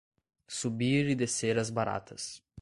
[0.47, 2.41] Subir e descer as baratas.